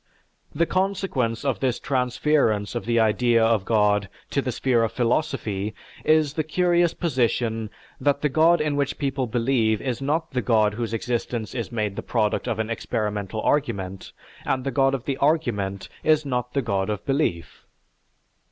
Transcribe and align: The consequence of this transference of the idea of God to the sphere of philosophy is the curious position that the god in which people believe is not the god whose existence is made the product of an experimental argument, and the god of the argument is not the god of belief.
The 0.55 0.65
consequence 0.65 1.45
of 1.45 1.59
this 1.59 1.77
transference 1.79 2.73
of 2.73 2.85
the 2.87 2.99
idea 2.99 3.45
of 3.45 3.65
God 3.65 4.09
to 4.31 4.41
the 4.41 4.51
sphere 4.51 4.81
of 4.81 4.91
philosophy 4.91 5.75
is 6.03 6.33
the 6.33 6.43
curious 6.43 6.95
position 6.95 7.69
that 7.99 8.23
the 8.23 8.27
god 8.27 8.61
in 8.61 8.75
which 8.75 8.97
people 8.97 9.27
believe 9.27 9.79
is 9.79 10.01
not 10.01 10.31
the 10.31 10.41
god 10.41 10.73
whose 10.73 10.95
existence 10.95 11.53
is 11.53 11.71
made 11.71 11.95
the 11.95 12.01
product 12.01 12.47
of 12.47 12.57
an 12.57 12.71
experimental 12.71 13.41
argument, 13.41 14.11
and 14.43 14.63
the 14.63 14.71
god 14.71 14.95
of 14.95 15.05
the 15.05 15.17
argument 15.17 15.87
is 16.03 16.25
not 16.25 16.53
the 16.55 16.63
god 16.63 16.89
of 16.89 17.05
belief. 17.05 17.67